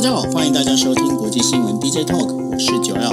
[0.00, 3.12] 大家好，欢迎大家收听国际新闻 DJ Talk，我是九 L。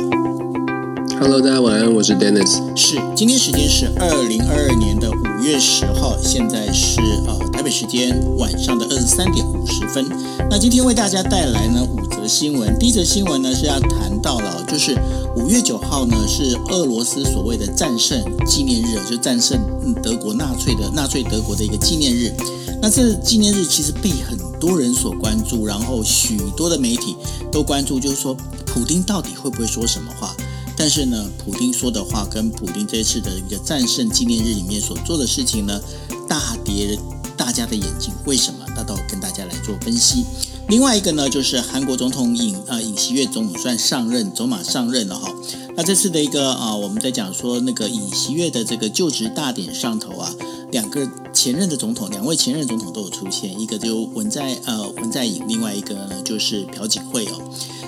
[1.19, 2.61] Hello，大家晚安，我是 Dennis。
[2.77, 10.05] 是，今天时间是二零二二年的五月十号，现在是呃台北时间晚上的二十三点五十分。
[10.49, 14.97] 那今天为大家带来呢五则新闻，第一则新闻呢是要谈到了，就是
[15.35, 19.59] 五月九号呢是俄罗斯所谓的战胜纪念日，就战胜
[20.01, 22.31] 德国纳粹的纳粹德国的一个纪念日。
[22.79, 27.15] 那这纪念日其实被很多人所关注，然后许多的媒体
[27.51, 30.35] 都关注，就是说普丁到底会不会说什么话？
[30.75, 35.81] 但是呢，普丁说的话跟普丁这次的一个战胜纪念日里面所做的事情呢，
[36.27, 36.97] 大跌
[37.35, 38.13] 大家的眼睛。
[38.25, 38.59] 为什么？
[38.75, 40.23] 那到跟大家来做分析。
[40.67, 45.33] 另外一个呢，就是韩国总统尹呃尹锡悦总统算上任走马上任了哈。
[45.75, 50.31] 那这次的一个啊，我们在讲说那个尹锡悦的这个就职大典上头啊。
[50.77, 57.41] 两个前任的总统，两位前任总统都有出现，一个就文在呃文在寅，另外一个呢就是朴槿惠哦。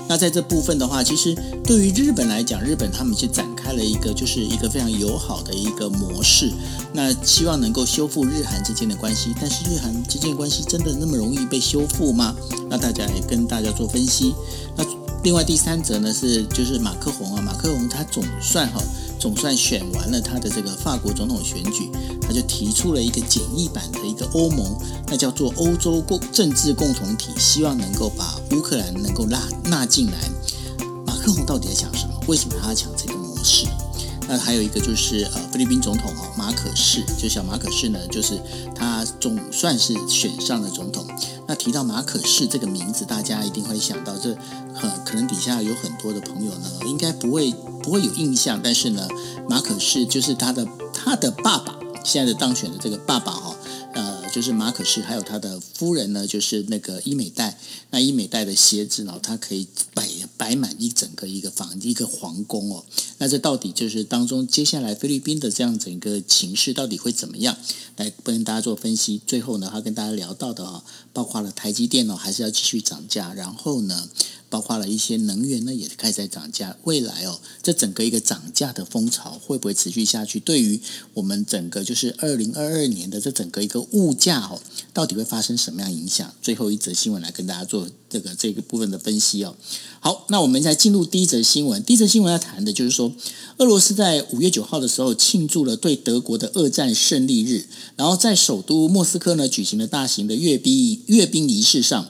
[0.07, 6.52] 那在这部分的话，其实对于日本来讲，日本他们就展开了一个就是一个非常友好的一个模式，
[6.91, 9.36] 那希望能够修复日韩之间的关系。
[9.39, 12.36] 但是日韩之间的关系真的那么容易被修复吗？
[12.71, 14.33] 那大家也跟大家做分析。
[14.75, 14.83] 那
[15.23, 18.81] 另外第三则呢是就是马克宏啊，马克宏他总算哈。
[19.20, 30.14] 总算选完了他的这个法国总统选举，他就提出了一个简易版的一个欧盟，那叫做欧洲共政治共同体，希望能够把乌克兰能够纳纳进来。
[31.06, 32.14] 马克龙到底在想什么？
[32.28, 33.67] 为什么他要抢这个模式？
[34.28, 38.39] 那还有一个就是呃，菲律宾总统哦，马可仕，就小马可仕呢，就是
[38.76, 41.06] 他总算是选上了总统。
[41.50, 44.38] 那提到马可仕这个名字，大家一定会想到这，
[44.80, 47.53] 呃，可能底下有很多的朋友呢，应该不会。
[47.81, 49.08] 不会有印象，但是呢，
[49.50, 53.55] 马可仕就是他的他的爸爸，现在的当选的这个爸爸哈，
[53.94, 57.58] 呃，就是马可仕，还有他的夫人呢，就是那个伊美代。
[57.92, 62.83] 那伊美代的鞋子呢，它可以摆摆满一整个一个房一个皇宫哦。
[63.17, 67.58] 那这到底就是当中接下来菲律宾的这样整个情势到底会怎么样？
[67.95, 69.20] 来跟大家做分析。
[69.26, 70.83] 最后呢，他跟大家聊到的啊，
[71.19, 74.07] 包括了台积电哦，还是要继续涨价，然后呢。
[74.49, 76.76] 包括了一些能源呢，也开始在涨价。
[76.83, 80.39] 未来哦，这整个一个涨价的风潮会不会持续下去？
[80.39, 80.80] 对于
[81.14, 84.60] 我们整个就是二零二二年的这整个一个物价哦，
[84.93, 86.33] 到底会发生什么样影响？
[86.42, 89.55] 最后一则新闻来跟大家做这个这个部分的分析哦。
[89.99, 91.83] 好，那我们再进入第一则新闻。
[91.83, 93.14] 第一则新闻要谈的就是说，
[93.58, 102.10] 俄罗斯在五月九号的时候庆祝了对德国的二战胜利日，然后在首都莫斯科呢举行了大型的阅兵阅兵仪式上。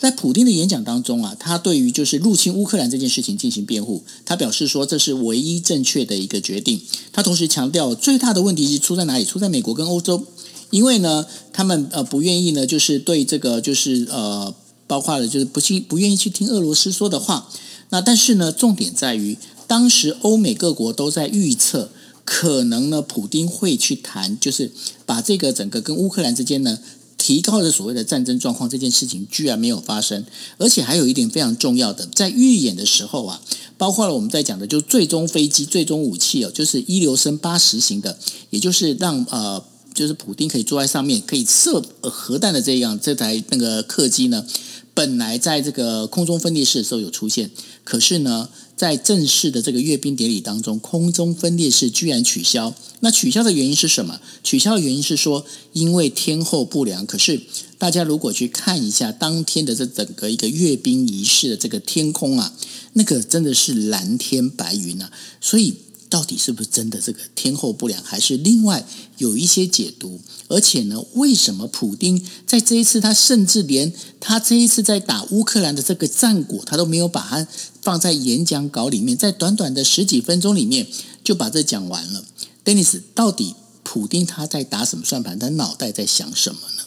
[0.00, 4.04] 在普丁的演讲当中啊，他对于就是入侵乌克兰这件事情进行辩护。
[4.24, 6.80] 他表示说，这是唯一正确的一个决定。
[7.12, 9.24] 他同时强调，最大的问题是出在哪里？
[9.24, 10.24] 出在美国跟欧洲，
[10.70, 14.54] 因为呢，他们呃不愿意呢，就是对这个就是呃，
[14.86, 17.48] 包括了就是不信不愿意去听俄罗斯说的话。
[17.90, 21.90] 那但是呢，重点在于，当时欧美各国都在预测，
[22.24, 24.70] 可能呢，普丁会去谈，就是
[25.04, 26.78] 把这个整个跟乌克兰之间呢。
[27.18, 30.24] 提高了所谓的战争状况这件事情居然没有发生，
[30.56, 33.42] 而且还有一点非常重要的，在预演的时候啊，
[33.76, 38.16] 包括了我们在讲的，就最终飞机、最终武器哦，就是一流升八十型的，
[38.50, 39.62] 也就是让呃，
[39.92, 44.46] 就是普丁可以坐在上面可以射核弹的这样这台那个客机呢，
[44.94, 47.50] 本来在这个空中分列式的时候有出现，
[47.84, 48.48] 可是呢。
[48.78, 52.72] 在正式的这个阅兵典礼当中，空中分列式居然取消。
[53.00, 54.20] 那取消的原因是什么？
[54.42, 57.04] 取消的原因是说，因为天候不良。
[57.04, 57.40] 可是
[57.76, 62.54] 大家如果去看一下当天的这整个一个阅兵仪式的这个天空啊，
[62.92, 65.74] 那个真的是蓝天白云啊，所以。
[66.10, 68.82] 到底是不是真的这个天候不良，还是另外
[69.18, 70.18] 有一些解读？
[70.48, 77.46] 而且呢，为什么普丁在这一次，他甚至连他这一次在打乌克兰的这个战果，他都没有把它
[77.88, 80.86] 放在演讲稿里面，在短短的十几分钟里面
[81.24, 82.22] 就把这讲完了。
[82.62, 85.38] Dennis，到底普丁他在打什么算盘？
[85.38, 86.82] 他脑袋在想什么呢？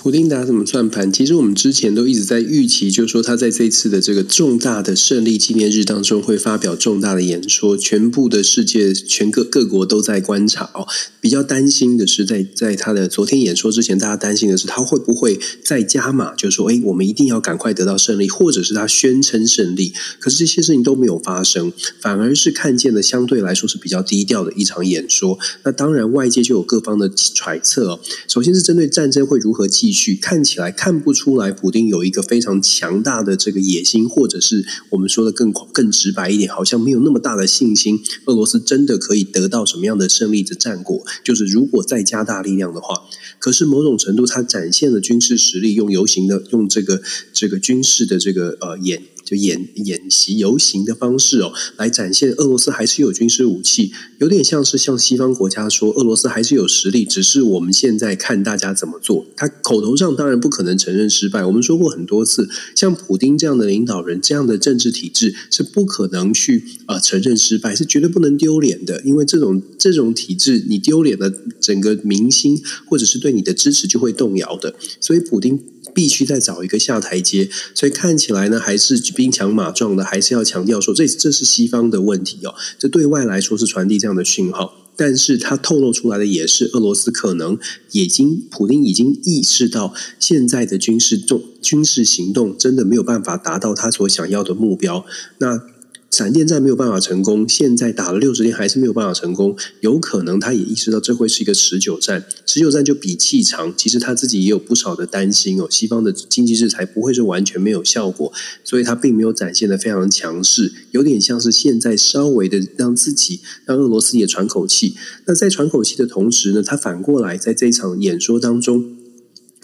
[0.00, 1.12] 普丁打什么算盘？
[1.12, 10.86] 其实我们之前都一直在预期，就是说他在这次的这个重大的胜利纪念日当中会发表重大的演说，全部的世界全各各国都在观察哦。
[11.20, 19.92] 比较担心的是在，在他的昨天演说之前，大家担心的是他会不会再加码，就是说，哎，我们一定要赶快得到胜利，或者是他宣称胜利。
[20.20, 25.36] 可是这些事情都没有发生，反而是看见了相对来说是比较低调的一场演说。
[25.64, 28.00] 那当然，外界就有各方的揣测哦。
[28.28, 30.14] 首先是针对战争会如何继续。
[30.14, 41.06] 看起来看不出来，普丁有一个非常强大的这个野心，或者是我们说的更更直白一点，好像没有那么大的信心，俄罗斯真的可以得到什么样的胜利的战果？
[41.24, 43.02] 就是如果再加大力量的话，
[43.38, 47.00] 可是某种程度，他展现了军事实力，用游行的用这个
[47.32, 49.02] 这个军事的这个呃演。
[49.28, 59.26] 就演演习游行的方式哦，来展现俄罗斯还是有军事武器，有点像是向西方国家说，俄罗斯还是有实力，只是我们现在看大家怎么做。
[59.36, 61.44] 他口头上当然不可能承认失败。
[61.44, 69.02] 我们说过很多次，像普丁这样的领导人，这样的政治体制是不可能去呃承认失败，是绝对不能丢脸的。
[69.04, 71.30] 因为这种这种体制，你丢脸了，
[71.60, 74.74] 整个民心或者是对你的支持就会动摇的。
[74.98, 75.60] 所以普丁。
[75.94, 82.54] 必须再找一个下台阶，所以看起来呢，还是兵强马壮的，还是要强调说，这这是西方的问题哦。
[82.78, 87.58] 这对外来说是传递这样的讯号，但是他透露出来的也是俄罗斯可能
[87.92, 95.04] 已经，普京已经意识到现在的军事动军事行动真的没有办法达到他所想要的目标。
[95.38, 95.62] 那。
[96.10, 103.72] 闪电战没有办法成功，现在打了六十天还是没有办法成功，有可能他也意识到这会是一个持久战，持久战就比气长。
[103.76, 108.32] 其实他自己也有不少的担心哦，西方的经济制裁不会是完全没有效果，
[108.64, 114.96] 所以他并没有展现得非常强势，有点像是现在稍微的让自己让俄罗斯也喘口气。
[115.26, 118.97] 那在喘口气的同时呢，他反过来在这一场演说当中。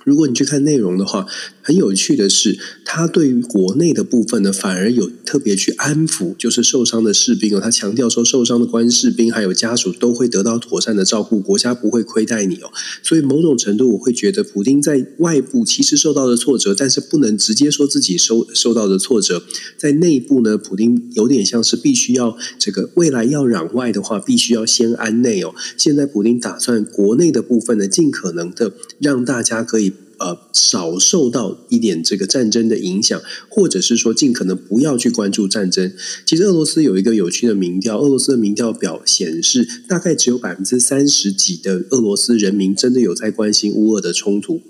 [0.04, 1.26] 如果你去看内容的话，
[1.62, 7.60] 很有趣的是，他对于国内的部分呢，反而有特别去安抚，就是受伤的士兵哦。
[7.60, 12.70] 他强调说，受伤的官士兵还有家属都会得到妥善的照顾，国家不会亏待你哦。
[13.02, 19.42] 所以某种程度，我会觉得，普丁在外部其实受到了挫折，但是不能直接说自己受受到的挫折。
[19.78, 25.54] 在内部呢，普丁有点像是必须要这个未来要攘外的话，必须要先安内哦。
[25.78, 29.93] 现在普丁打算国内的部分呢，尽可能的让大家可以。
[30.18, 35.92] 呃，少受到一点这个战争的影响，或者是说尽可能不要去关注战争。
[36.24, 44.60] 其实俄罗斯有一个有趣的民调，俄罗斯的民调表显示，大概只有百分之三十几的俄罗斯人民真的有在关心乌俄的冲突。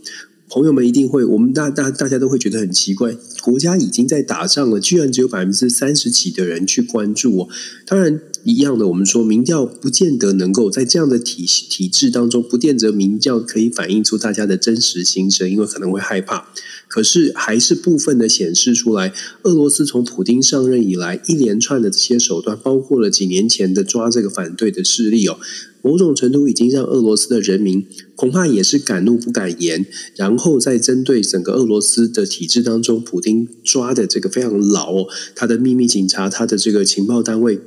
[0.48, 7.48] 朋友们一定会，我们大大大家都会觉得很奇怪，国家已经在打仗了，居然只有百分之三十几的人去关注哦。
[7.86, 8.20] 当然。
[8.46, 16.46] 一样的，我们说民调不见得能够在这样的体体制当中，不见得民调可以反映出大家的真实心声，因为可能会害怕。
[16.86, 19.14] 可是还是部分的显示出来，
[19.44, 25.38] 俄罗斯从普丁上任以来，一连串的这些手段，包括了几年前的抓这个反对的势力哦，
[25.84, 27.86] 某种程度已经让俄罗斯的人民
[28.16, 29.84] 恐怕也是敢怒不敢言。
[30.16, 37.60] 然后在针对整个俄罗斯的体制当中，普丁抓的这个非常牢，他的秘密警察，他的这个情报单位。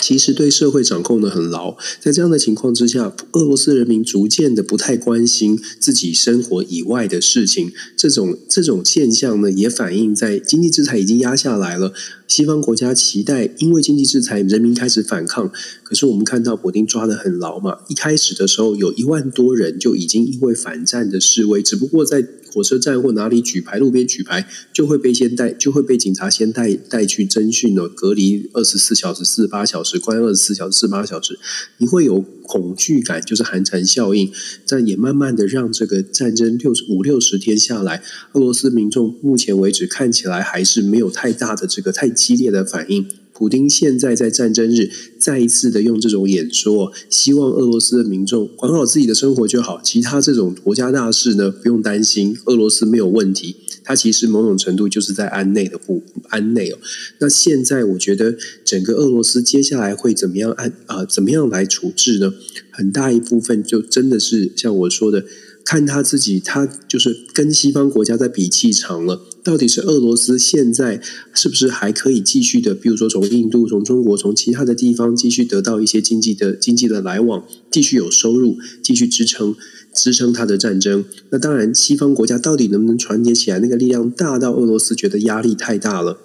[0.00, 7.72] 其实对社会掌控得很牢，在这样的情况之下，俄罗斯人民逐渐的不太关心自己生活以外的事情。
[7.96, 11.92] 这种这种现象呢，也反映在经济制裁已经压下来了。
[12.26, 15.50] 西方国家期待，因为经济制裁，人民开始反抗。
[15.82, 22.26] 可是我们看到普丁抓得很牢嘛，一开始的时候有一万多人就已经因为反战的示威，只不过在。
[22.54, 31.36] 火车站或哪里举牌，路边举牌就会被先带，就会被警察先带带去侦讯了，隔离二十四小时、四十八小时，关二十四小时、四十八小时，
[31.78, 34.30] 你会有恐惧感，就是寒蝉效应。
[34.68, 38.00] 但也慢慢的让这个战争六十五六十天下来，
[38.34, 43.23] 俄罗斯民众目前为止看起来还是没有太大的这个太激烈的反应。
[43.34, 44.88] 普丁现在在战争日
[45.18, 53.56] 再一次的用这种演说，希望俄罗斯的民众管好自己的生活就好，其他这种国家大事呢，不用担心，俄罗斯没有问题。
[53.82, 56.78] 他其实某种程度就是在安内的不安内哦。
[57.18, 62.32] 那现在我觉得整个俄罗斯接下来会怎么样安啊、怎么样来处置呢？
[62.70, 65.24] 很大一部分就真的是像我说的。
[65.66, 69.22] 看他自己，他就是跟西方国家在比气长了。
[69.44, 71.02] 到底是俄罗斯现在
[71.34, 79.54] 是不是还可以继续的，比如说从印度、从中国、从其他的地方继续得到一些经济的经济的来往，继续有收入，继续支撑
[79.92, 81.04] 支撑它的战争？
[81.28, 83.58] 那当然，西方国家到底能不能团结起来？
[83.58, 86.18] 那个力量大到俄罗斯觉得压力太大了。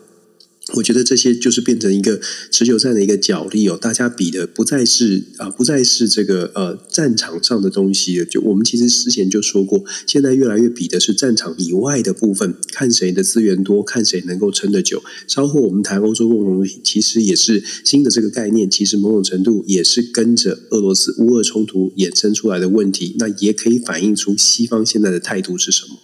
[0.75, 2.19] 我觉得这些就是变成一个
[2.51, 8.23] 持久战的一个角力哦，大家比的不再是啊，不再是这个呃战场上的东西。
[8.29, 15.03] 就我们其实之前就说过，现在越来越比的是战场以外的部分，看谁的资源多，看谁能够撑得久。
[15.27, 25.97] 稍后我们谈欧洲共同体，其实也是新的这个概念，其实某种程度也是跟着俄罗斯乌俄冲突衍生出来的问题，那也可以反映出西方现在的态度是什么。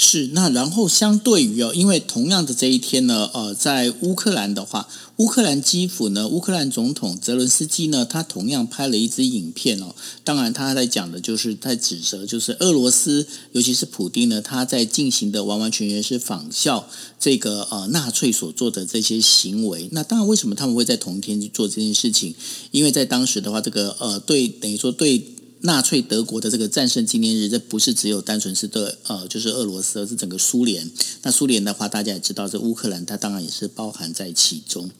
[0.00, 9.96] 是，那然后相对于哦，因为同样的这一天呢，呃，在乌克兰的话，乌克兰基辅呢，乌克兰总统泽伦斯基呢，他同样拍了一支影片哦。
[10.22, 16.88] 当然，他在讲的就是在指责，就是俄罗斯，尤其是普丁呢，他在进行的完完全全是仿效
[17.18, 19.88] 这个呃纳粹所做的这些行为。
[19.90, 22.32] 那当然，为什么他们会在同天去做这件事情？
[22.70, 25.34] 因为在当时的话，这个呃，对，等于说对。
[25.60, 30.90] 纳粹德国的这个战胜纪念日，这不是只有单纯是对呃，就是俄罗斯，而是整个苏联。
[31.22, 34.90] 那苏联的话，大家也知道，这乌克兰它当然也是包含在其中。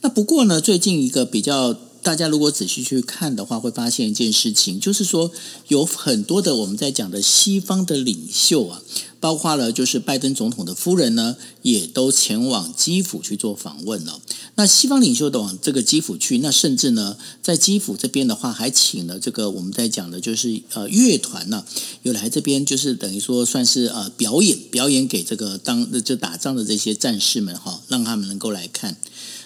[0.00, 1.78] 那不过呢，最近一个比较。
[2.02, 5.30] 大家如果仔细去看的话，会发现一件事情，就是说
[5.68, 8.82] 有很多的我们在讲的西方的领袖啊，
[9.20, 14.20] 包括了就是拜登总统的夫人呢，也都前往基辅去做访问了。
[14.56, 21.64] 那西方领袖都往这个基辅去，那甚至呢，在基辅这边的话，还请了这个我们在讲的就是呃乐团呢，
[22.02, 28.96] 有来这边就是等于说算是呃表演表演给这个当就打仗的这些战士们哈，让他们能够来看，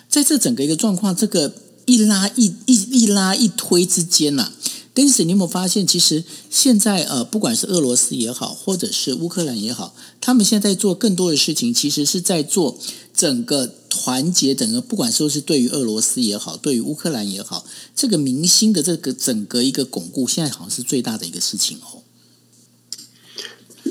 [0.09, 1.53] 在这整个一个状况这个。
[1.87, 4.53] 一拉一一一拉一推之间呐、啊，
[4.93, 12.77] 但是你有没有发现，其实现在呃，不管是俄罗斯也好，或者是乌克兰也好，他们现在做更多的事情，其实是在做
[13.15, 17.65] 整个团结，整个不管说是对于俄罗斯也好，对于乌克兰也好，
[17.95, 22.03] 这个民心的这个整个一个巩固，现在好像是最大的一个事情哦。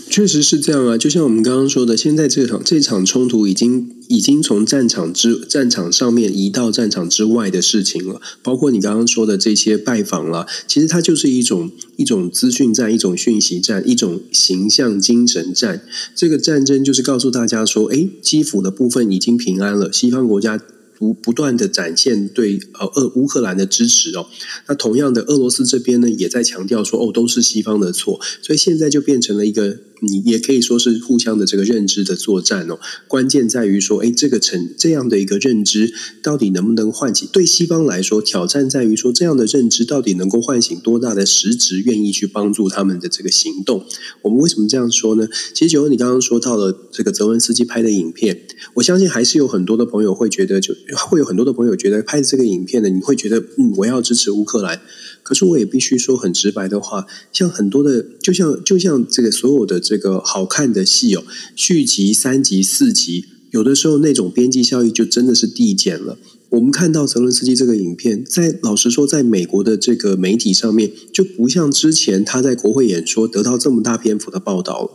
[0.09, 8.21] 确实是这样啊，就像我们刚刚说的，现在这场这场冲突已经已经从战场之战场上面移到战场之外的事情了。
[8.41, 15.81] 包括你刚刚说的这些拜访了，其实它就是一种一种资讯战、一种讯息战、一种形象精神战。
[16.15, 20.61] 这个战争就是告诉大家说，诶，基辅的部分已经平安了，西方国家。
[20.97, 24.27] 不不断的展现对呃俄乌克兰的支持哦，
[24.67, 32.79] 那同样的俄罗斯这边呢也在强调说哦都是西方的错，所以现在就变成了一个你也可以说是互相的这个认知的作战哦。
[33.07, 37.27] 关键在于说，哎，这个成这样的一个认知到底能不能唤起？
[37.31, 43.85] 对西方来说，挑战在于说这样的认知到底能够唤醒多大的实质愿意去帮助他们的这个行动？
[44.21, 45.27] 我们为什么这样说呢？
[45.53, 48.41] 其实九欧你刚刚说到了这个泽文斯基拍的影片，
[48.75, 50.74] 我相信还是有很多的朋友会觉得就。
[51.09, 54.81] 会有很多的朋友觉得拍这个影片呢，你会觉得嗯，我要支持乌克兰。
[55.25, 61.24] 可是我也必须说很直白的话，像很多的，就像就像这个所有的这个好看的戏哦，
[61.55, 66.20] 续集三集四集，有的时候那种边际效益就真的是递减了。
[66.50, 74.91] 我们看到泽伦斯基这个影片，在老实说，在美国的这个媒体上面，就不像之前他在国会演说得到这么大篇幅的报道了。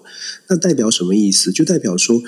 [0.49, 1.51] 那代表什么意思？
[1.51, 2.23] 就代表说，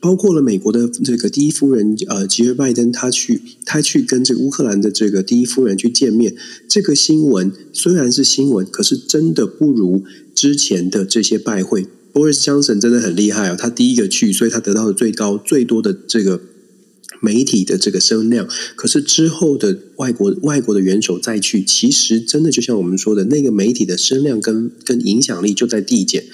[0.00, 6.34] 包括了美国的这个第一夫人呃吉尔拜登，他去他去跟这个乌克兰的这个第一夫人去见面，
[6.66, 10.02] 这个新闻虽然是新闻，可是真的不如
[10.34, 11.86] 之前的这些拜会。
[12.12, 16.40] Boris Johnson 真的很厉害哦，他第一个去，所以他得到的最高最多的这个。
[17.22, 26.24] 媒体的这个声量，可是之后的外国外国的元首再去，其实真的就像我们说的那个媒体的声量跟跟影响力就在递减。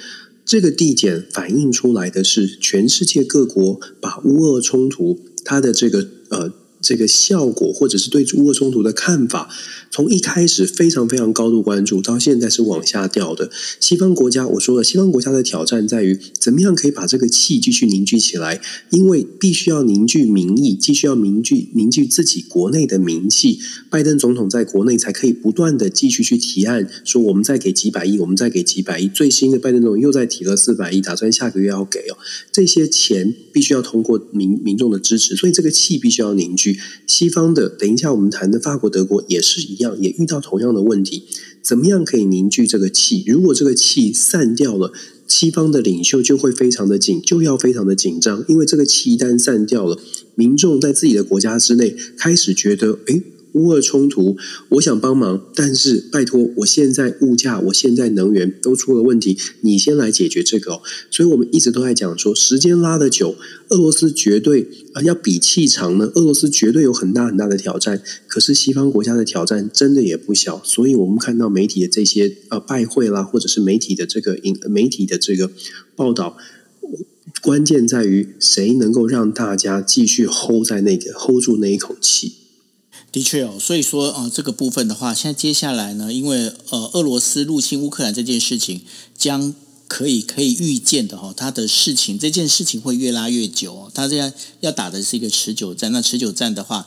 [0.47, 6.65] 这个递减反映出来的是全世界各国把乌俄冲突它的这个呃。
[6.80, 9.49] 这个效果，或者是对乌俄冲突的看法，
[9.90, 13.50] 从一开始非常非常高度关注，到现在是往下掉的。
[13.80, 18.61] 西方国家，我说了，西方国家的挑战在于，怎么样可以把这个气继续凝聚起来？
[18.90, 23.59] 因为必须要凝聚民意，继续要凝聚凝聚自己国内的名气。
[23.90, 29.09] 拜登总统在国内才可以不断的继续去提案，说我们再给几百亿，我们再给几百亿。
[29.09, 32.18] 最新的拜登总统又再提了四百亿，打算下个月要给哦。
[32.52, 36.65] 这些钱必须要通过民民众的支持，所以这个气必须要凝聚。
[37.06, 41.25] 西方的，等一下我们谈的法国、德国也是一样，也遇到同样的问题。
[41.62, 43.25] 怎么样可以凝聚这个气？
[43.26, 44.92] 如果这个气散掉了，
[45.26, 50.00] 西方的领袖就会非常的紧，就要非常的紧张，因为这个气一旦散掉了，
[50.35, 53.23] 民众在自己的国家之内开始觉得，诶。
[53.57, 54.37] 乌俄冲突，
[54.69, 60.83] 我想帮忙，但是拜托，我现在物价，我现在能源都出了问题，你先来解决这个哦。
[61.11, 63.35] 所以我们一直都在讲说，时间拉得久，
[63.71, 66.13] 俄罗斯绝对啊要比气长呢。
[66.15, 70.61] 俄罗斯绝对有很大很大的挑战，可是西方国家的挑战真的也不小。
[70.63, 75.51] 所以我们看到媒体的这些呃拜会啦，或者是媒体的这个影媒体的这个
[75.95, 76.37] 报道，
[77.41, 82.35] 关键在于谁能够让大家继续 hold 在那个 hold 住那一口气。
[83.16, 88.82] 的确哦，所以说啊、这个部分的话，现在接下来呢，因为呃，俄罗斯入侵乌克兰这件事情，
[89.16, 89.54] 将
[89.88, 93.90] 可以可以预见的哈、哦，他的事情这件事情会越拉越久哦。
[93.94, 94.30] 它这样
[94.61, 96.87] 要打的是一个持久战，那持久战的话，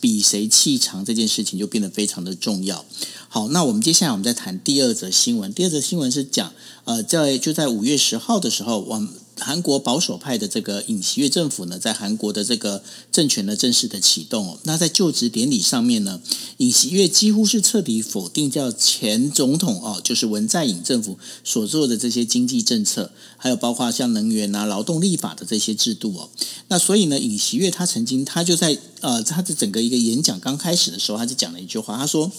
[0.00, 2.84] 比谁气长这件事情就变得非常的重要。
[3.28, 5.54] 好，那我们接下来我们再谈第二则新闻。
[5.54, 6.52] 第二则新闻是讲
[6.86, 9.08] 呃，在就在五月十号的时候，我们。
[9.40, 14.58] 韩国保守派的这个尹锡悦政府呢，在韩国的这个政权呢正式的启动。
[14.64, 16.20] 那在就职典礼上面呢，
[16.58, 26.30] 尹锡悦几乎是彻底否定叫前总统哦，就是文在寅政府所做的这些经济政策，还有包括像能源啊、劳动立法的这些制度哦。
[26.68, 32.30] 那所以呢，尹锡悦他曾经他就在呃他的整个一个演讲刚开始的时候，他就讲了一句话，他说：“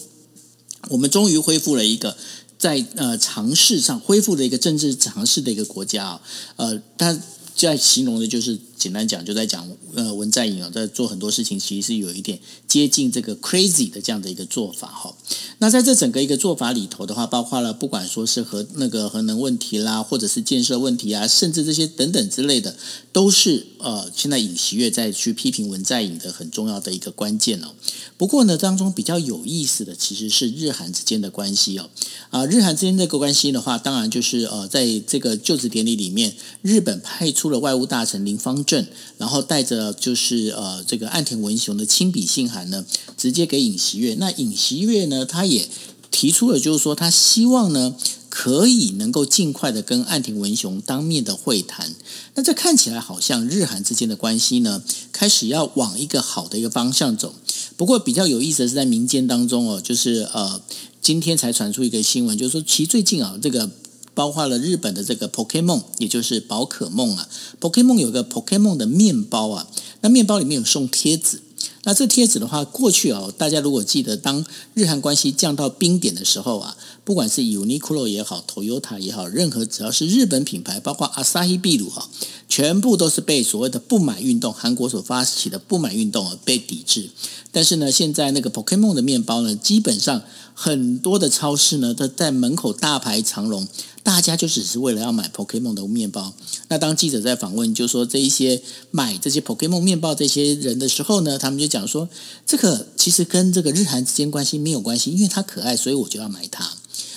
[0.90, 2.16] 我们终于恢复了一个。”
[2.60, 6.20] 在呃尝试上恢复的一个政治尝试的一个国家啊，
[6.56, 7.18] 呃，他
[7.56, 15.14] 在形容的就是简单讲，就在讲呃文在寅啊，在做很多事情，其实是有一点接近这个 crazy 的这样的一个做法哈。
[15.58, 22.74] 那在这整个一个做法里头的话，包括了不管说是核那个核能问题啦，或者是建设问题啊，甚至这些等等之类的，
[23.12, 27.74] 都是呃现在尹锡悦在去批评文在寅的很重要的一个关键哦。
[28.16, 31.90] 不过呢，当中比较有意思的其实是日韩之间的关系哦。
[32.30, 38.86] 啊，日韩之间这个关系的话，当然就是呃，在这个就职典礼里面，日本派出了外务大臣林芳正，
[39.18, 42.84] 然后带着就是呃这个岸田文雄的亲笔信函呢，
[43.16, 44.14] 直接给尹锡悦。
[44.14, 45.68] 那尹锡悦呢，他也
[46.12, 47.96] 提出了，就是说他希望呢，
[48.28, 51.96] 可以能够尽快的跟岸田文雄当面的会谈。
[52.36, 57.34] 那这看起来好像日韩之间的关系呢，开始要往一个好的一个方向走。
[57.76, 60.60] 不过比较有意思的是，在民间当中哦，就是呃，
[61.02, 63.68] 今天才传出一个新闻，就是说，其实最近啊，这个
[64.14, 67.28] 包括了日本的这个 Pokemon，也就是宝可梦啊
[67.60, 69.66] Pokemon 有个 Pokemon 的面包啊，
[70.00, 71.40] 那面包里面有送贴纸。
[71.84, 82.08] 那这贴纸的话，过去啊，大家如果记得，当日韩关系降到冰点的时候啊，不管是 Uniqlo 也好，Toyota 也好，任何只要是日本品牌，包括 Asahi 闭鲁哈，
[82.48, 87.10] 全部都是被所谓的不买运动，韩国所发起的不买运动而被抵制。
[87.52, 90.22] 但是呢，现在那个 Pokémon 的面包呢，基本上
[90.54, 93.66] 很多的超市呢都在门口大排长龙，
[94.02, 96.32] 大家就只是为了要买 Pokémon 的面包。
[96.68, 102.08] 那当记者在访问，就说这一些买这些 Pokémon 面包这些人的时候呢，他们就讲说，
[102.46, 106.72] 这个其实跟这个日韩之间关系没有关系，因为它可爱，所以我就要买它。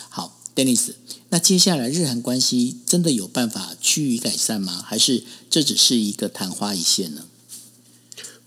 [0.10, 0.94] 好，Dennis，
[1.30, 4.84] 那接下来日韩关系真的有办法趋于改善吗？
[4.86, 7.26] 还是这只是一个昙花一现呢？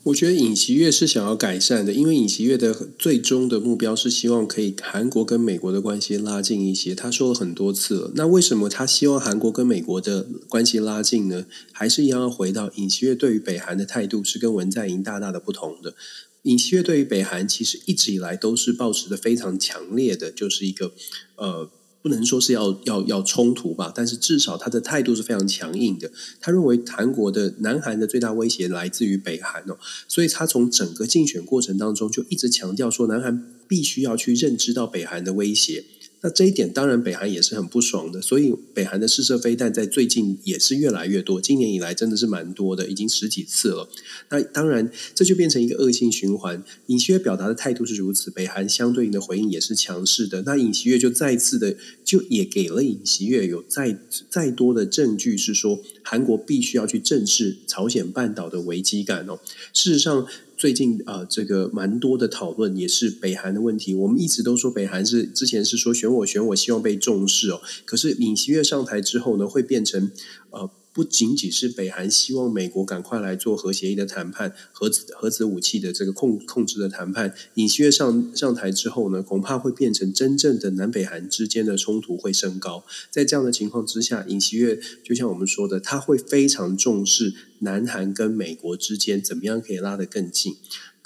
[0.06, 6.94] 我觉得尹锡悦是想要改善的，因为尹锡悦的最终的目标是希望可以韩国跟美国的关系拉近一些。
[6.94, 11.46] 他说了很多次了，那为什么他希望韩国跟美国的关系拉近呢？
[11.72, 15.96] 还是一样要回到尹锡悦对于北韩的态度是跟文在寅大大的不同的。
[16.42, 20.92] 尹锡悦对于北韩其实一直以来都是抱持的非常强烈的，就是一个
[21.34, 21.68] 呃。
[22.02, 26.10] 不能说是要要要冲突吧，但是至少他的态度是非常强硬的。
[26.40, 35.84] 他认为韩国的南韩的最大威胁来自于北韩哦，所以他从整个竞选过程当中就一直强调说，南韩必须要去认知到北韩的威胁。
[36.26, 43.88] 那这一点当然北韩也是很不爽的，所以北韩的试射飞弹在最近也是越来越多，今年以来真的是蛮多的，已经十几次了。
[44.30, 46.64] 那当然这就变成一个恶性循环。
[46.86, 50.42] 尹锡悦表达的态度是如此，北韩相对应的回应也是强势的。
[50.42, 53.96] 那尹锡悦就再次的就也给了尹锡悦有再
[54.28, 59.38] 再多的证据，是说韩国必须要去正视朝鲜半岛的危机感哦。
[59.72, 60.26] 事实上。
[60.56, 63.94] 最近啊、这个蛮多的讨论也是北韩的问题。
[63.94, 67.60] 我们一直都说北韩是之前是说选我选我，希望被重视哦。
[67.84, 70.10] 可是尹锡悦上台之后呢，会变成
[70.50, 70.70] 呃。
[70.96, 77.34] 不仅仅是北韩希望美国赶快来做核协议的谈判，核子核子武器的这个控控制的谈判。
[77.56, 82.82] 尹锡悦上上台之后呢，恐怕会变成真正的南北韩之间的冲突会升高。
[83.10, 90.56] 在这样的情况之下，尹锡悦就像我们说的，他会非常重视南韩跟美国之间怎么样可以拉得更近。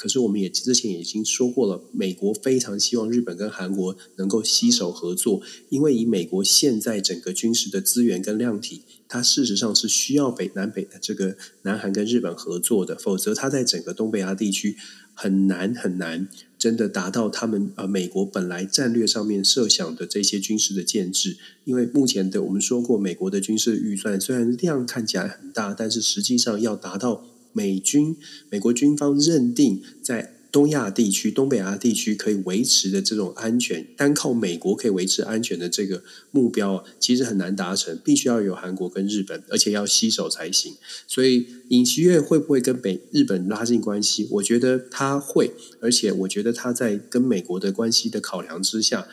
[0.00, 14.78] 可是我们也之前已经说过了，美国非常希望日本跟韩国能够携手合作，因为以美国现在整个军事的资源跟量体，它事实上是需要北南北的这个南韩跟日本合作的，否则它在整个东北亚地区
[15.12, 16.26] 很难很难
[16.58, 21.36] 真的达到他们呃美国本来战略上面设想的这些军事的建制。
[21.66, 27.26] 因为目前的我们说过，美国的军事预算虽然量看起来很大，但是实际上要达到。
[27.52, 28.16] 美军、
[28.50, 40.74] 美国军方认定在东亚地区、东北亚地区可以维持的这种安全，单靠美国可以维持安全的这个目标啊，其实很难达成，必须要有韩国跟日本，而且要携手才行。
[41.06, 44.26] 所以，尹锡悦会不会跟北日本拉近关系？
[44.32, 49.06] 我觉得他会，而且我觉得他在跟美国的关系的考量之下，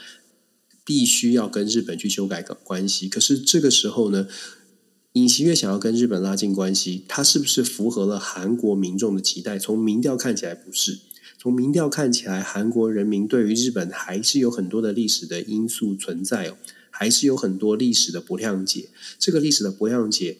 [0.83, 3.07] 必须要跟日本去修改个关系。
[3.07, 4.27] 可是这个时候呢？
[5.13, 9.57] 尹锡悦想要跟日本拉近关系，他是不是符合了韩国民众的期待？
[9.57, 10.99] 从民调看起来不是，
[11.39, 16.57] 从民调看起来，韩国人民对于日本还是有很多的历史的因素存在哦，
[16.91, 18.89] 还是有很多历史的不谅解。
[19.17, 20.37] 这个历史的不谅解，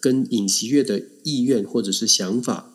[0.00, 2.72] 跟尹锡悦的意愿或者是想法，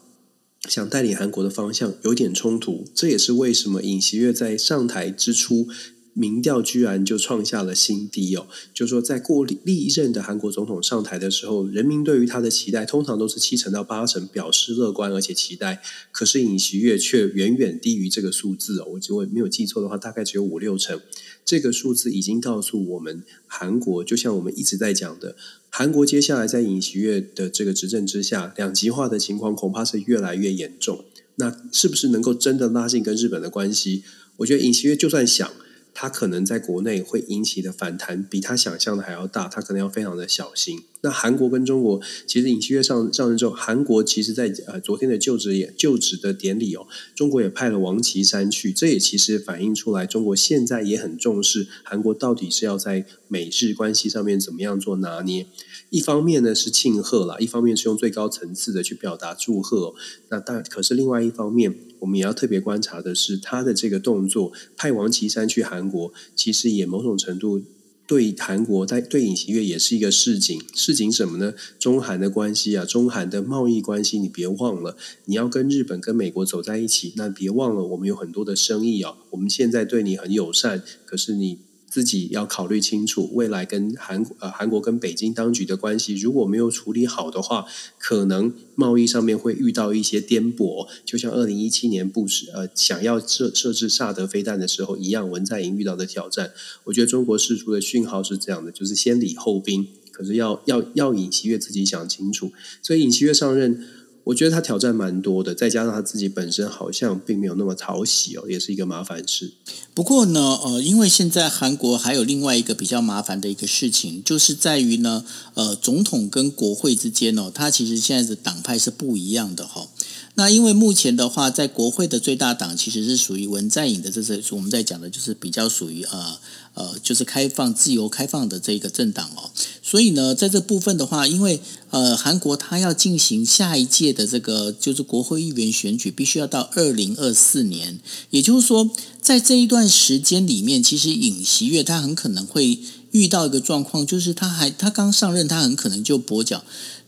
[0.68, 2.86] 想带领韩国的方向有点冲突。
[2.94, 5.70] 这也是为什么尹锡悦在上台之初。
[6.14, 8.48] 民调居然就创下了新低哦！
[8.74, 18.86] 就说在过历任的韩国总统上台的时候，人民对于他的期待通常都是七成到八成表示乐观而且期待，可是尹锡悦却远远低于这个数字哦。
[18.94, 21.02] 我如果没有记错的话，大概只有五六成。
[21.44, 25.36] 这个数字已经告诉我们，韩国就像我们一直在讲的，
[25.70, 31.04] 韩国接下来在尹锡悦的这个执政之下，两极化的情况恐怕是越来越严重。
[31.38, 34.04] 那是不是能够真的拉近跟日本的关系？
[34.38, 35.52] 我觉得尹锡悦就算想。
[35.94, 40.82] 他可能在国内会引起的反弹比他想象的还要大，他可能要非常的小心。
[41.02, 55.46] 那韩国跟中国，其实尹锡悦上上任之后，韩国其实在呃昨天的就职也就职的典礼哦，中国也派了王岐山去，这也其实反映出来，中国现在也很重视韩国到底是要在美日关系上面怎么样做拿捏。
[55.90, 59.94] 一方面呢是庆贺啦，一方面是用最高层次的去表达祝贺。
[60.30, 67.62] 那但可是另外一方面，我们也要特别观察的是他的这个动作，派王岐山去韩国，其实也某种程度。
[68.06, 71.54] 对韩国在对尹锡悦也是一个示警，示警什么呢？
[71.80, 81.60] 中韩的关系啊，中韩的贸易关系，你别忘了，你要跟日本跟美国走在一起，那别忘了我们有很多的生意啊，我们现在对你很友善，可是你。
[81.94, 87.68] 自己要考虑清楚，未来跟韩呃韩国跟北京当局的关系，如果没有处理好的话，
[88.00, 96.52] 可能贸易上面会遇到一些颠簸，就像二零一七年布什呃想要设设置萨德飞弹的时候一样，文在寅遇到的挑战。
[96.86, 102.52] 我觉得中国释出的讯号是这样的，就是先礼后兵，可是要要要尹锡悦自己想清楚，
[102.82, 103.86] 所以尹锡悦上任。
[104.26, 109.52] 我觉得他挑战蛮多的，再加上他自己本身好像并没有那么讨喜哦，也是一个麻烦事。
[109.94, 119.88] 不过呢，呃，因为现在韩国还有另外一个比较麻烦的一个事情，就是在于呢，呃，总统跟国会之间哦，他其实现在的党派是不一样的哈、
[120.36, 126.38] 那因为目前的话，在国会的最大党其实是属于文在寅的，这是我们在讲的，就是比较属于呃。
[126.76, 129.52] 呃，就是开放、自由、开放的这个政党哦，
[129.84, 131.60] 所以呢，在这部分的话，因为
[131.92, 138.00] 呃，韩国它要进行下一届的这个就是国会议员选举，必须要到二零二四年，
[138.32, 138.90] 也就是说，
[139.22, 142.80] 在这一段时间里面，其实尹锡悦他很可能会
[143.12, 146.64] 遇到一个状况，就是他还他刚上任，他很可能就跛脚。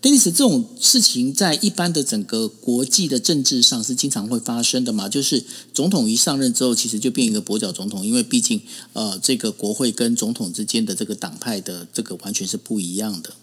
[0.05, 5.09] 类似这种事情在一般的整个国际的政治上是经常会发生的嘛？
[5.09, 8.61] 就是总统一上任之后，其实就变一个跛脚总统，因为毕竟
[8.93, 13.33] 呃，这个国会跟总统之间的这个党派的这个完全是不一样的。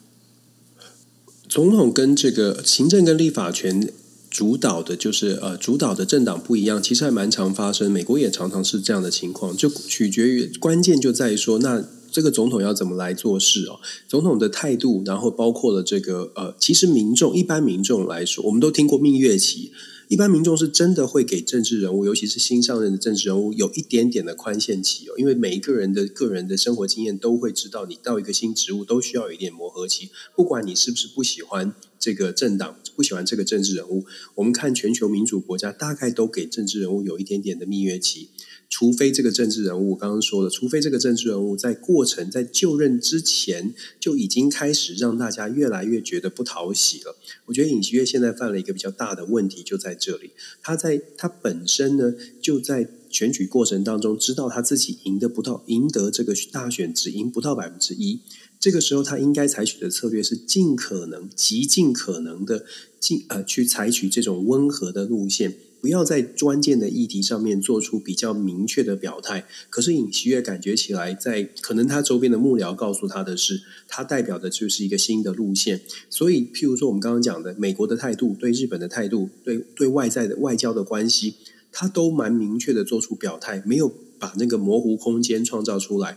[1.49, 3.93] 总统跟这个行政跟立法权
[4.31, 7.91] 主导的，就是呃，主导的政党不一样，其实还蛮常发生。
[7.91, 11.85] 美国也常常是这样的情况，就取决于关键就在于说那。
[12.13, 13.81] 这个总统要怎么来做事哦？
[14.07, 19.73] 总统的态度，然后包括了这个呃，其实民众一般民众来说，我们都听过蜜月期，
[20.09, 25.15] 一般民众是真的会给政治人物，尤其是新上任的政治人物，有一点点的宽限期哦。
[25.17, 38.29] 因为每一个人的个人的生活经验都会知道，你到一个新职务都需要有一点磨合期，不管你是不是不喜欢这个政党，不喜欢这个政治人物，我们看全球民主国家，大概都给政治人物有一点点的蜜月期。
[38.73, 47.15] 除非这个政治人物，刚刚说了，除非这个政治人物在过程在就任之前就已经开始让大家越来越觉得不讨喜了。
[47.45, 50.31] 我觉得尹锡悦现在犯了一个比较大的问题，就在这里。
[50.63, 58.21] 他在他本身呢，就在选举过程当中知道他自己赢得不到，赢得这个大选只赢不到百分之一。
[58.59, 62.65] 这个时候他应该采取的策略是尽可能、极尽可能的
[62.99, 65.55] 尽呃去采取这种温和的路线。
[65.83, 69.49] 不要在关键的议题上面做出比较明确的表态。
[69.69, 75.81] 可是尹锡悦感觉起来，在可能他周边的幕僚告诉他的是，他代表的就是一个新的路线。
[76.09, 81.35] 所以，譬如说我们刚刚讲的美国的态度、对日本的态度、对对外在的外交的关系，
[81.73, 86.17] 他都蛮明确的做出表态，没有把那个模糊空间创造出来。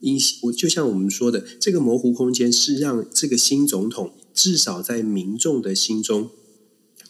[0.00, 6.28] 因我就像我们说的，这个模糊空间是让这个新总统至少在民众的心中。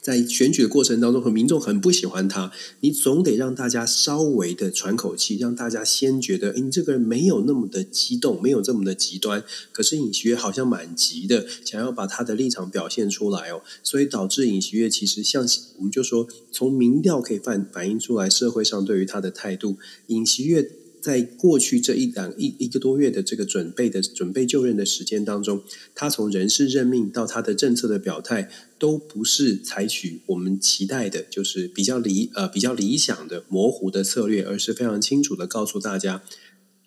[0.00, 9.44] 在选举的过程当中，和民众很不喜欢他，你总得让大家稍微的喘口气，让大家先觉得，诶，你这个人没有那么的激动，没有这么的极端。
[9.72, 20.70] 可是尹锡悦好像蛮急的，想要把他的立场表现出来哦，所以导致尹锡悦其实像我们就说，从民调可以反反映出来社会上对于他的态度，尹锡悦。
[21.02, 25.62] 在过去这一两一一个多月的这个准备的准备就任的时间当中，
[25.94, 36.22] 他从人事任命到他的政策的表态，都不是采取我们期待的，就是比较理呃比较理想的模糊的策略，而是非常清楚的告诉大家，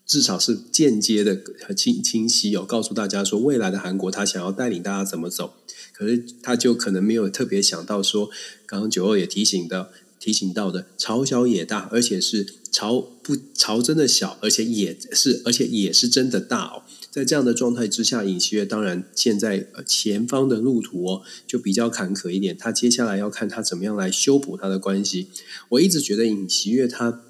[0.06, 1.42] 至少是间接的
[1.76, 5.54] 清清晰哦，告诉大家说未来的韩国他想要带领大家怎么走，
[5.94, 8.30] 可是他就可能没有特别想到说，
[8.66, 9.92] 刚刚九二也提醒的
[10.24, 16.84] 提醒到的朝小野大，而且是朝不朝真的小，而且也是而且也是真的大哦。
[17.12, 25.28] 在这样的状态之下，尹锡悦当然现在前方的路途哦就比较坎坷一点，他接下来要看他怎么样来修补他的关系。
[25.68, 27.22] 我一直觉得尹锡悦他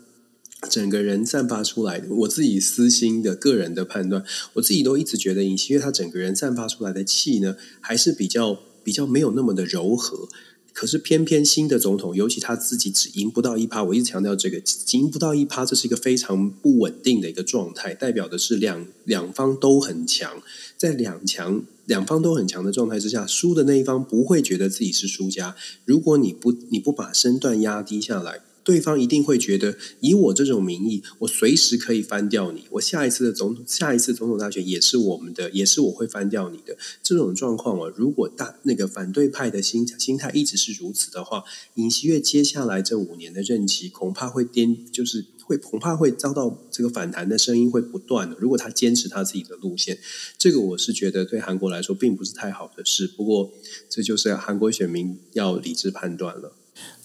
[0.70, 10.30] 整个人散发出来，我自己私心的个人的判断，我自己都一直觉得尹锡悦他整个人散发出来的气呢，还是比较比较没有那么的柔和。
[10.74, 20.42] 可是偏偏新的总统，尤其他自己只赢不到一趴，我一直强调这个赢不到一趴，这是一个非常不稳定的一个状态，代表的是两两方都很强，
[20.76, 25.56] 在两强两方都很强的状态之下，输的那一方不会觉得自己是输家。
[25.86, 28.42] 如果你不你不把身段压低下来。
[28.64, 32.64] 对方一定会觉得，以我这种名义，我随时可以翻掉你。
[32.72, 37.94] 我下一次的总统，下一次总统大选也是我们的，也是我会翻掉你的这种状况啊。
[37.96, 41.44] 如果大那个反对派的心心态一直是如此的话，
[41.76, 48.38] 尹锡悦接下来这五年的任期恐怕会颠，就是会恐怕会遭到这个反弹的声音会不断的。
[48.40, 50.00] 如果他坚持他自己的路线，
[50.38, 53.08] 这个我是觉得对韩国来说并不是太好的事。
[53.08, 53.52] 不过
[53.90, 56.54] 这就是韩国选民要理智判断了。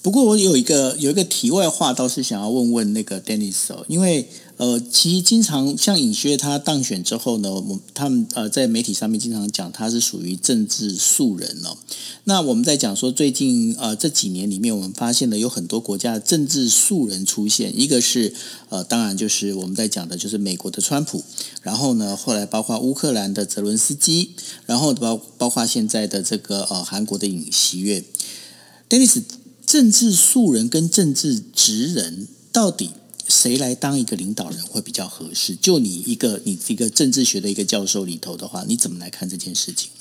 [0.01, 11.77] 不过我有一个有一个题外话，倒是想要问问那个 Dennis 哦，因为呃，其实经常像尹锡悦他当选之后呢，我们他们呃在媒体上面经常讲他是属于政治素人哦。
[12.23, 18.33] 那我们在讲说最近呃这几年里面，我们发现了有很多国家的政治素人出现，一个是
[18.69, 21.21] 呃当然就是我们在讲的就是美国的川普，
[21.61, 24.31] 然后呢后来包括乌克兰的泽伦斯基，
[24.65, 28.05] 然后包包括现在的这个呃韩国的尹锡悦
[28.89, 29.21] ，Dennis。
[29.69, 32.89] 政治素人跟政治职人，到底
[33.27, 35.55] 谁来当一个领导人会比较合适？
[35.55, 39.91] 就你一个你一个政治学的一个教授里头的话，你怎么来看这件事情？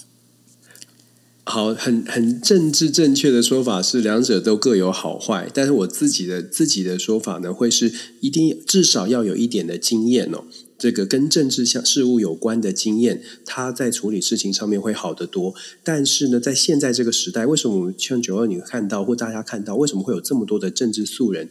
[1.45, 10.45] 好，很很政治正确的说法是两者都各有好坏，但是我自己的自己的说法呢，会是一定至少要有一点的经验哦。
[10.79, 15.53] 这个跟政治相事务有关的经验，他在处理事情上面会好得多。
[15.83, 21.51] 但是呢，在现在这个时代，为什么我们像九二你看到或大家看到，为什么会有这么多的政治素人？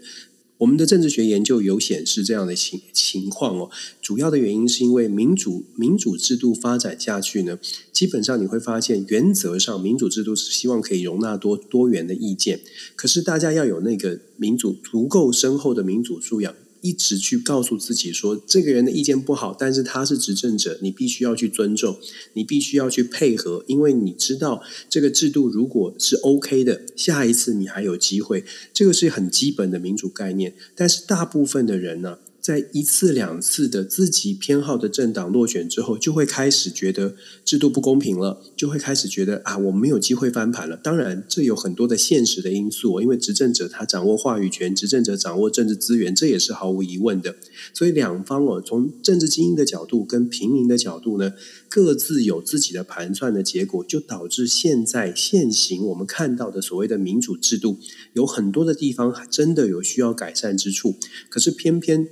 [0.59, 3.69] 我们的政治学研究有显示这样的情情况哦。
[4.01, 7.59] 主要的原因是因为民主民主制度发展下去呢，
[7.91, 12.61] 基本上你会发现，原则上民主制度是希望可以容纳多多元的意见，
[12.95, 16.55] 可是大家要有那个民主足够深厚的民主素养。
[16.81, 21.97] 一直去告诉自己说，这个人的意见不好，但是他是执政者，你必须要去尊重，
[22.33, 28.43] 你必须要去配合，因为你知道这个制度如果是 OK 的，下一次你还有机会。
[28.73, 40.77] 这个是很基本的民主概念，但是大部分的人呢，在一次两次的自己偏好的政党落选之后，就会开始觉得制度不公平了，就会开始觉得啊，我没有机会翻盘了。
[40.77, 47.35] 当然，这有很多的现实的因素，因为执政者他掌握话语权，执政者掌握政治资源，这也是毫无疑问的。
[47.73, 51.33] 所以两方哦，从政治精英的角度跟平民的角度呢，
[51.67, 57.77] 各自有自己的盘算的结果，就导致现在现行我们看到的所谓的民主制度，
[58.13, 60.95] 有很多的地方真的有需要改善之处，
[61.29, 62.07] 可是偏偏。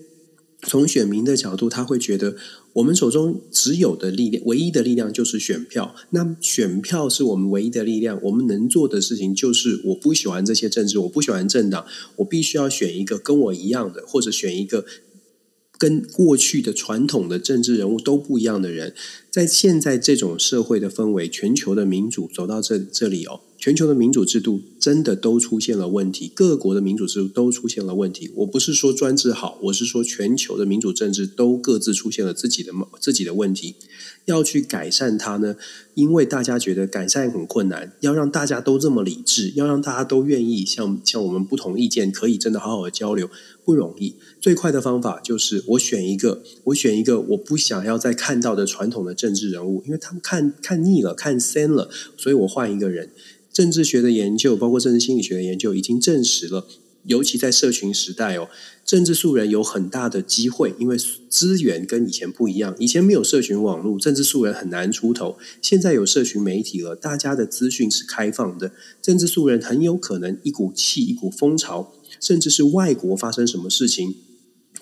[0.67, 2.35] 从选民的角度，他会觉得
[2.73, 5.95] 我们手中只有的力量，唯一的力量就是选票。
[6.09, 11.85] 那选票是我们唯一的力量，我们能做的事情就是，我不喜欢这些政治，我不喜欢政党，
[12.17, 14.85] 我必须要选一个跟我一样的，或者选一个
[15.77, 18.93] 跟过去的传统的政治人物都不一样的人。
[19.29, 23.41] 在现在这种社会的氛围，全球的民主走到这这里哦。
[23.65, 28.29] 全球的民主制度真的都出现了问题，各国的民主制度都出现了问题。
[28.35, 33.73] 我不是说专制好，我是说全球的民主政治都各自出现了自己的自己的问题。
[34.25, 35.55] 要去改善它呢，
[35.95, 43.29] 因为大家觉得改善很困难，要让大家都这么理智，要让大家都愿意像像我们不同意见可以真的好好的交流，
[43.63, 44.15] 不容易。
[44.39, 53.09] 最快的方法就是我选一个，我选一个我不想要再看到的传统的政治人物，因为他们看看腻了，看深了，所以我换一个人。
[53.55, 56.67] 政治学的研究，包括政治心理学的研究，已经证实了，
[57.05, 58.49] 尤其在社群时代哦，
[58.85, 60.97] 政治素人有很大的机会，因为
[61.29, 62.75] 资源跟以前不一样。
[62.77, 65.37] 以前没有社群网络，政治素人很难出头。
[65.61, 74.15] 现在有社群媒体了，大家的资讯是开放的，政治素人很有可能一股气、一股风潮，甚至是外国发生什么事情。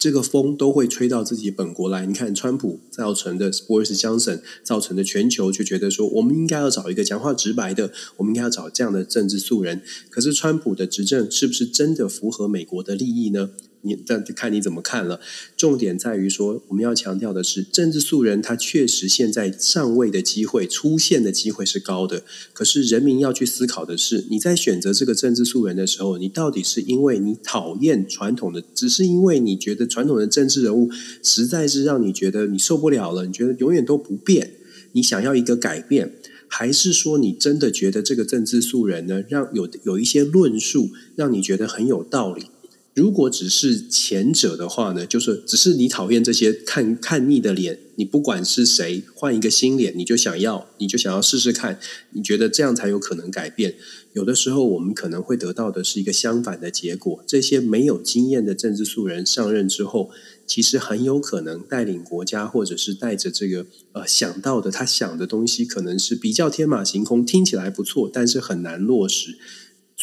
[0.04, 2.06] 这个风都会吹到自己本国来。
[2.06, 9.82] 你看，川普造成的 Boris Johnson 造成的全球就觉得说，我们应该要找一个讲话直白的，我们应该要找这样的政治素人。
[10.10, 13.52] 可是，川普的执政是不是真的符合美国的利益呢？
[13.84, 15.20] 你这就看你怎么看了。
[15.56, 22.24] 重点在于说，我们要强调的是，政治素人他确实现在上位的机会、出现的机会是高的。
[22.54, 30.90] 可是人民要去思考的是，你在选择这个政治素人的时候，你到底是因为你讨厌传统的，只是因为你觉得传统的政治人物
[31.22, 34.54] 实在是让你觉得你受不了了，你觉得永远都不变，
[34.94, 36.16] 你想要一个改变，
[36.48, 42.46] 还是说你真的觉得这个政治素人呢，让有有一些论述让你觉得很有道理？
[42.94, 51.80] 如果只是前者的话呢，就是只是你讨厌这些看看腻的脸，你不管是谁，换一个新脸，你就想要，你就想要试试看，
[52.12, 53.76] 你觉得这样才有可能改变。
[54.14, 57.24] 有的时候，我们可能会得到的是一个相反的结果。
[57.26, 60.12] 这些没有经验的政治素人上任之后，
[60.46, 69.40] 其实很有可能带领国家，或者是带着这个呃想到的他想的东西，可能是比较天马行空，听起来不错，但是很难落实。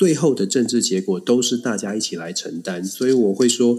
[0.01, 3.79] 最后的政治结果都是大家一起来承担，所以我会说，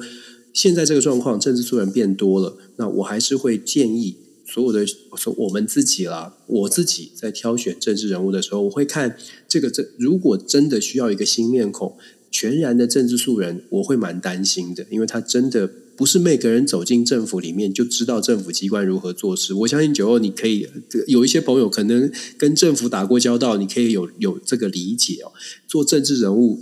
[0.54, 11.98] 现在这个状况，政治素人变多了，那我还是会建议所有的说我们自己啦，我自己在挑选政治人物的时候，我会看这个这如果真的需要一个新面孔，
[12.30, 15.72] 全然的政治素人，我会蛮担心的，因为他真的。
[16.02, 19.54] 不是每个人走进政府里面就知道政府机关如何做事。
[19.54, 20.68] 我相信九二，你可以
[21.06, 25.32] 有一些朋友可能跟政府打过交道，你可以有有这个理解哦。
[25.68, 26.60] 做政治人物，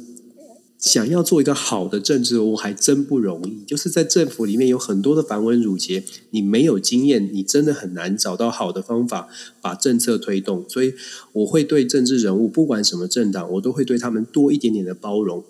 [0.77, 3.63] 想要做一个好的政治人物还真不容易。
[3.65, 9.29] 就是在政府里面有很多的繁文缛节，你没有经验，你真的很难找到好的方法
[9.61, 10.65] 把政策推动。
[10.67, 10.93] 所以
[11.31, 15.45] 我会对政治人物，不管什么政党，我都会对他们多一点点的包容。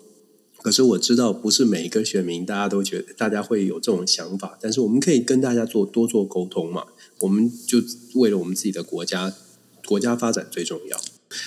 [0.62, 4.58] 可是我知道，不是每一个选民大家都觉得，大家会有这种想法。
[4.60, 6.84] 但是我们可以跟大家做多做沟通嘛。
[7.20, 7.82] 我们就
[8.14, 9.32] 为了我们自己的国家，
[9.86, 11.00] 国家发展最重要。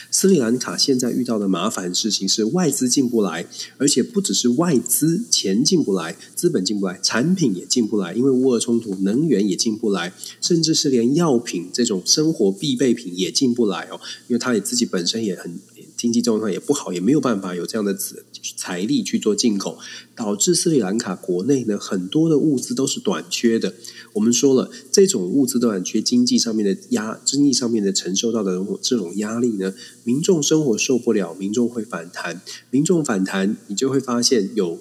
[0.09, 3.45] 斯里兰卡现在遇到的麻烦事情是外资进不来，
[3.77, 15.59] 而且不只是外资钱进不来，资本进不来，产品也进不来，因为乌俄冲突，能源也进不来，甚至是连药品这种生活必备品也进不来哦，因为他也自己本身也很。
[16.03, 18.25] 经济状况也不好，也没有办法有这样的资
[18.57, 19.79] 财力去做进口，
[20.13, 23.73] 导致斯里兰卡国内呢，很多的物资都是短缺的。
[24.11, 34.77] 我们说了，这种物资短缺，经济上面的压，经济上面的承受到的这种压力呢，民众生活受不了，民众会反弹，民众反弹，你就会发现有。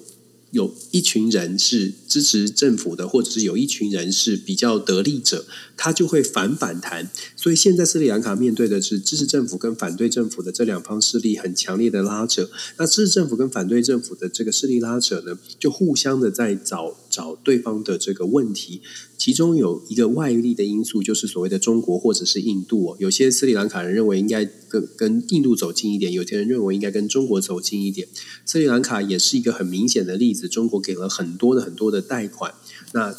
[0.53, 7.09] 有一群人是支持政府的，或者是有一群人是比较得利者，他就会反反弹。
[7.35, 12.47] 所以现在斯里兰卡面对的是支持政府跟反对政府的这两方势力很强烈的拉扯。
[12.77, 18.81] 那支持政府跟反对政府的这个势力拉扯呢，就互相的在找找对方的这个问题。
[19.17, 22.97] 其中有一个外力的因素，就是所谓的中国或者是印度哦。
[22.99, 28.07] 有些斯里兰卡人认为应该跟跟印度走近一点，有些人认为应该跟中国走近一点。
[28.45, 32.53] 斯里兰卡也是一个很明显的例子，中国给了很多的很多的贷款，
[32.93, 33.15] 那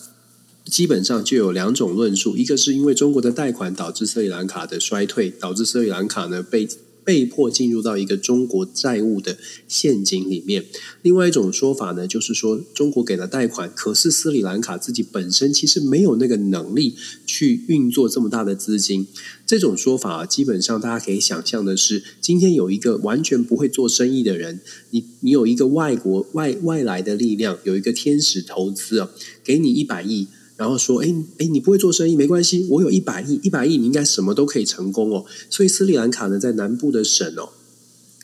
[0.64, 6.68] 基本上就有两种论述：一个是因为中国的贷款导致斯里兰卡的衰退，导致斯里兰卡呢被。
[7.04, 9.36] 被迫进入到一个中国债务的
[9.68, 10.64] 陷阱里面。
[11.02, 19.06] 另外一种说法呢，就是说中国给了贷款，可是斯里兰卡自己本身其实没有那个能力去运作这么大的资金。
[19.46, 29.10] 这种说法基本上大家可以想象的是，今天有一个完全不会做生意的人，你你有一个外国外外来的力量，有一个天使投资啊，
[29.44, 30.28] 给你一百亿。
[30.56, 35.24] 然后说，哎哎，你不会做生意没关系，我有一百亿，一百亿你应该什么都可以成功哦。
[35.50, 37.50] 所以斯里兰卡呢，在南部的省哦，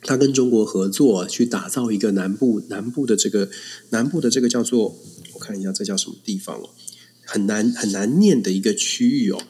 [0.03, 3.51] 他跟中国合作去打造一个南部南部的这个
[3.91, 4.97] 南部的这个叫做，
[5.35, 6.71] 我看一下这叫什么地方哦，
[7.27, 9.43] 很难很难念的一个区域哦。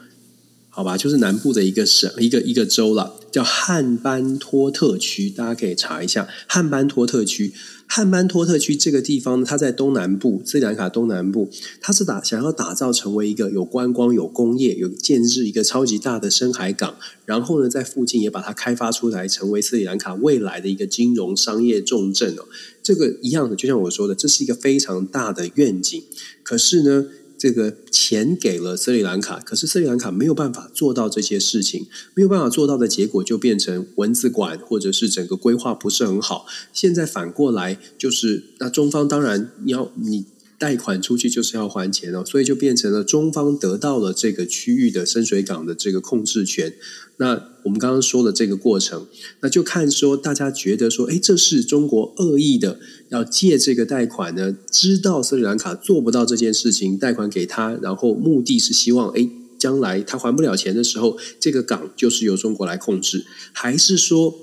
[0.72, 7.52] 好吧，就是南部的一个省，一个一个州了，叫汉班托特区，大家可以查一下汉班托特区。
[7.92, 22.44] 汉班托特区这个地方呢，它在东南部，斯里兰卡东南部，它是打想要打造成为一个有观光、有工业、有建制一个超级大的深海港，然后呢，在附近也把它开发出来，成为斯里兰卡未来的一个金融商业重镇哦。
[22.80, 26.00] 这个一样的，就像我说的，这是一个非常大的愿景。
[26.44, 27.06] 可是呢，
[27.40, 36.44] 这个钱给了斯里兰卡，可是斯里兰卡没有办法做到这些事情，没有办法做到的结果就变成文字馆，或者是整个规划不是很好。
[36.74, 40.26] 现在反过来就是，那中方当然你要你。
[40.61, 46.74] 贷款出去就是要还钱哦，所以就变成了中方得到了这个区域的深水港的这个控制权。
[47.16, 49.07] 那我们刚刚说的这个过程，
[49.40, 52.79] 那就看说大家觉得说，哎，这是中国恶意的
[53.11, 54.57] 要借这个贷款呢？
[54.70, 64.35] 知道斯里兰卡做不到这件事情，贷款给他，然后目的是希望，哎，将来他还不了钱的时候，这个港就是由中国来控制，还是说？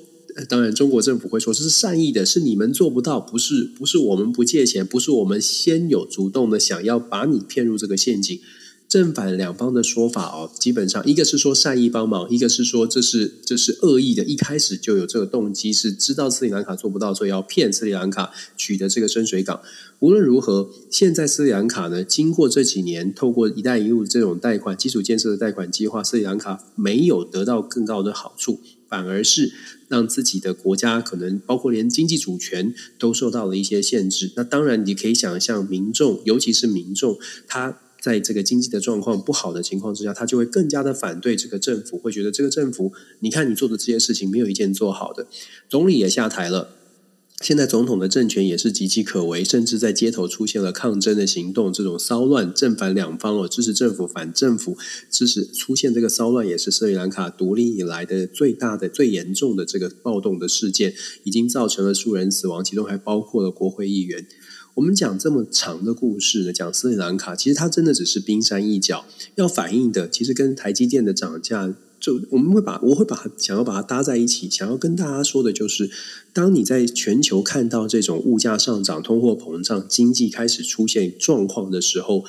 [0.47, 8.39] 当然中国政府会说这是善意的，是你们做不到，不是不是我们不借钱，不是我们先有主动的想要把你骗入这个陷阱。
[8.89, 19.61] 正反两方的说法哦，基本上一个是说善意帮忙，一个是说这是这是恶意的，一开始就有这个动机，是知道斯里兰卡做不到，所以要骗斯里兰卡取得这个深水港。
[19.99, 29.51] 无论如何，现在斯里兰卡呢，经过这几年透过“一带一路”这种贷款基础建设的贷款计划，斯里兰卡没有得到更高的好处，反而是
[29.89, 34.31] 让自己的国家可能包括连经济主权都受到了一些限制。
[34.37, 37.79] 那当然，你可以想象民众，尤其是民众，他。
[37.99, 45.27] 在这个经济的状况不好的情况之下，他就会更加的反对这个政府，会觉得这个政府，你看你做的这些事情没有一件做好的。
[45.67, 46.69] 总理也下台了，
[47.41, 54.77] 现在总统的政权也是岌岌可危，甚至在街头出现了抗争的行动，这种骚乱正反两方哦，支持政府反政府，
[55.11, 60.93] 支持出现这个骚乱，也是斯里兰卡独立以来的最大的、最严重的这个暴动的事件，
[61.23, 64.25] 已经造成了数人死亡，其中还包括了国会议员。
[64.77, 69.05] 我们讲这么长的故事呢，讲斯里兰卡，其实它真的只是冰山一角。
[69.33, 75.89] 要反映的，其实跟台积电的涨价，就我们会把我会把它想要把它搭在一起，想要跟大家说的就是，
[76.31, 82.23] 当你在全球看到这种物价上涨、通货膨胀、经济开始出现状况的时候。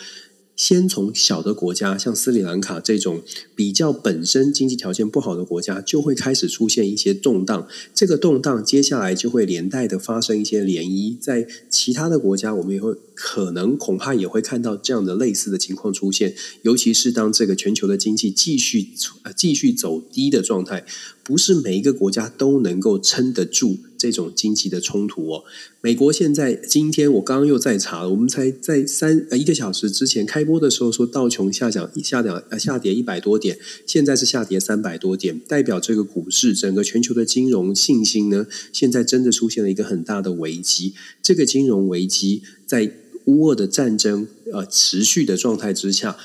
[0.59, 3.22] 先从小的国家，像斯里兰卡这种
[3.54, 7.68] 比较本身经济条件不好的国家，就会开始出现一些动荡。
[7.94, 16.34] 这个动荡接下来就会连带的发生一些涟漪，在其他的国家，我们也会可能恐怕也会看到这样的类似的情况出现。
[16.62, 18.88] 尤其是当这个全球的经济继续
[19.22, 20.84] 呃继续走低的状态，
[21.29, 23.76] 不是每一个国家都能够撑得住。
[23.99, 25.43] 这种经济的冲突哦，
[25.81, 40.95] 美国现在今天我刚刚又在查了，我们才在三呃一个小时之前开播的时候说道琼下降下降呃下跌一百多点，现在是下跌三百多点，代表这个股市整个全球的金融信心呢，现在真的出现了一个很大的危机。
[41.20, 42.93] 这个金融危机在
[43.24, 46.16] 乌俄的战争呃持续的状态之下，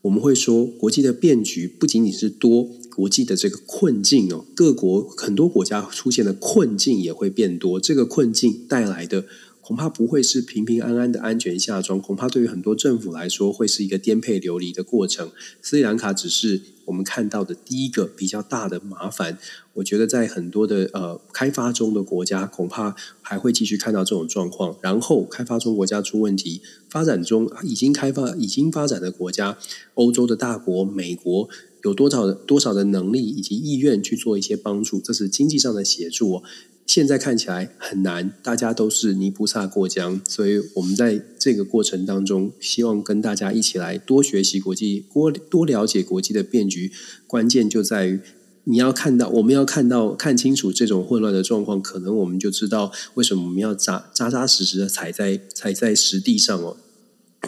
[0.00, 2.70] 我们会说国际的变局不仅仅是多。
[3.00, 7.80] 国际的这个困境哦，各国很多国家出现的困境也会变多。
[7.80, 9.24] 这个困境带来的
[9.62, 15.30] 恐怕不会是平平安安的安全下装，恐怕对于很多政府来说会是一个颠沛流离的过程。
[15.62, 19.38] 斯里兰卡只是我们看到的第一个比较大的麻烦。
[19.74, 24.76] 我觉得在很多的呃开发中的国家，恐怕还会继续看到这种状况。
[24.82, 29.56] 然后开发中国家出问题，发展中已经开发已经发展的国家，
[29.94, 31.48] 欧洲的大国，美国。
[31.82, 36.42] 有多少多少的能力以及意愿去做一些帮助，这是经济上的协助哦。
[36.86, 46.90] 现在看起来很难，大家都是泥菩萨过江，所以我们在这个过程当中，希望跟大家一起来多学习国际，多多了解国际的变局。
[47.28, 48.18] 关键就在于
[48.64, 56.76] 你要看到，我们要看到看清楚这种混乱的状况，可能我们就知道为什么我们要扎扎扎实实的踩在踩在实地上哦。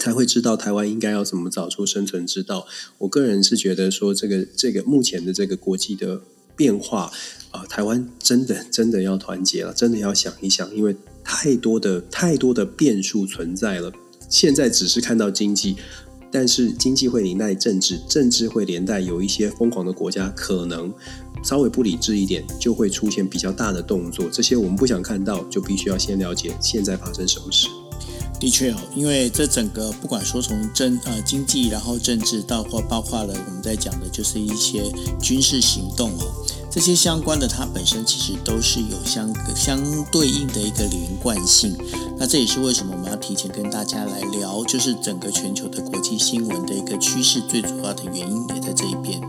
[0.00, 2.66] 才会知道台湾应该要怎么找出生存之道。
[2.98, 6.20] 我个人是觉得说，这个这个目前的这个国际的
[6.56, 7.10] 变化
[7.50, 13.92] 啊、台湾真的真的要团结了，真的要想一想，因为太多的太多的变数存在了。
[14.28, 15.76] 现在只是看到经济，
[16.30, 20.90] 但是经济会连带政治，政治会连带有一些疯狂的国家，可能
[21.44, 24.30] 稍微不理智一点，就会出现比较大的动作。
[24.32, 27.68] 这些我们不想看到，就必须要先了解现在发生什么事。
[28.42, 34.82] 的确哦，因为这整个不管说从政呃经济，然后政治到或包括了我们在讲的就是一些
[35.20, 36.26] 军事行动哦，
[36.68, 39.80] 这些相关的它本身其实都是有相相
[40.10, 41.76] 对应的一个连贯性。
[42.18, 49.20] 那这也是为什么我们要提前跟大家来聊，就是整个全球的国际新闻的一个趋势，最主要的原因也在这一边。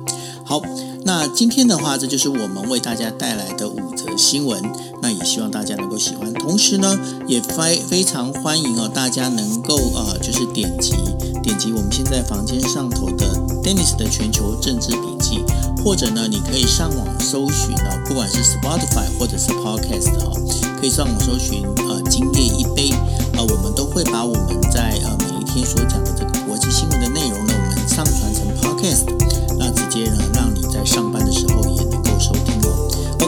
[0.46, 0.62] 好，
[1.04, 4.62] 那今天的话，这就是我们为大家带来的五则新闻。
[5.02, 10.94] 那也希望大家能够喜欢，同时呢，也非非常欢迎哦，大家能够呃，就是点击
[11.42, 13.26] 点击我们现在房间上头的
[13.64, 15.44] Dennis 的全球政治笔记，
[15.84, 20.34] 或者呢，你可以上网搜寻哦，不管是 Spotify 或者是 Podcast 哦，
[20.80, 22.94] 可以上网搜寻呃，今夜一杯，
[23.38, 29.06] 呃，我们都会把我们在呃每一天所讲的这个国际新闻的内容呢，我们上传成 Podcast。
[29.56, 30.18] 那直接呢，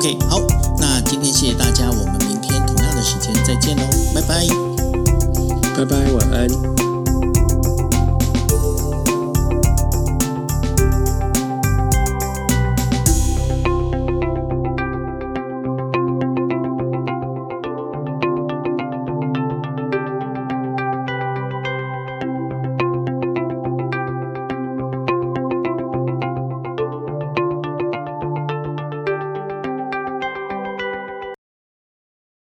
[0.05, 0.39] ok 好
[0.77, 3.83] 那今天谢谢大家我们明天同样的时间再见喽
[4.13, 4.75] 拜拜。
[5.75, 6.74] 拜拜晚安。